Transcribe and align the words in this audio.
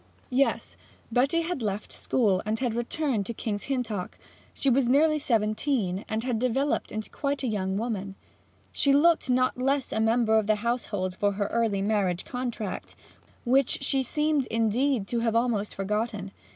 Yes, 0.31 0.77
Betty 1.11 1.41
had 1.41 1.61
left 1.61 1.91
school, 1.91 2.41
and 2.43 2.57
had 2.57 2.73
returned 2.73 3.27
to 3.27 3.35
King's 3.35 3.65
Hintock. 3.65 4.17
She 4.51 4.67
was 4.67 4.89
nearly 4.89 5.19
seventeen, 5.19 6.05
and 6.09 6.23
had 6.23 6.39
developed 6.39 6.89
to 6.99 7.07
quite 7.11 7.43
a 7.43 7.47
young 7.47 7.77
woman. 7.77 8.15
She 8.71 8.93
looked 8.93 9.29
not 9.29 9.59
less 9.59 9.91
a 9.93 9.99
member 9.99 10.39
of 10.39 10.47
the 10.47 10.55
household 10.65 11.15
for 11.15 11.33
her 11.33 11.45
early 11.51 11.83
marriage 11.83 12.25
contract, 12.25 12.95
which 13.45 13.83
she 13.83 14.01
seemed, 14.01 14.47
indeed, 14.47 15.05
to 15.09 15.19
have 15.19 15.35
almost 15.35 15.75
forgotten. 15.75 16.31